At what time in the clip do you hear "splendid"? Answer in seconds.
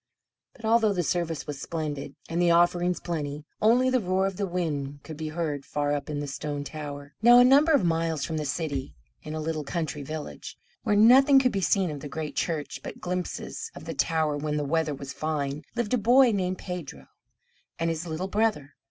1.61-2.15